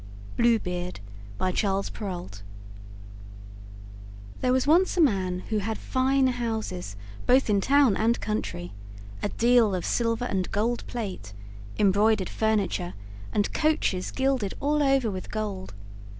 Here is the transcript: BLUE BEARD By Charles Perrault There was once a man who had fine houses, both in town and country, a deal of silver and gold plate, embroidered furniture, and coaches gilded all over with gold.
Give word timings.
BLUE 0.35 0.57
BEARD 0.57 0.99
By 1.37 1.51
Charles 1.51 1.91
Perrault 1.91 2.41
There 4.39 4.51
was 4.51 4.65
once 4.65 4.97
a 4.97 4.99
man 4.99 5.41
who 5.49 5.59
had 5.59 5.77
fine 5.77 6.25
houses, 6.25 6.95
both 7.27 7.51
in 7.51 7.61
town 7.61 7.95
and 7.95 8.19
country, 8.19 8.73
a 9.21 9.29
deal 9.29 9.75
of 9.75 9.85
silver 9.85 10.25
and 10.25 10.49
gold 10.51 10.87
plate, 10.87 11.33
embroidered 11.77 12.29
furniture, 12.29 12.95
and 13.31 13.53
coaches 13.53 14.09
gilded 14.09 14.55
all 14.59 14.81
over 14.81 15.11
with 15.11 15.29
gold. 15.29 15.75